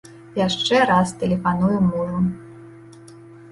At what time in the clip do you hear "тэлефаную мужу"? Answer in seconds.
1.19-2.19